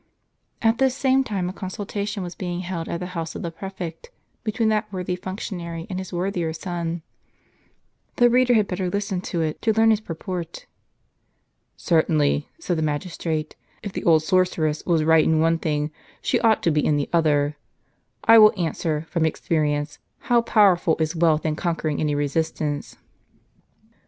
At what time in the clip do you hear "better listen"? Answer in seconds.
8.67-9.21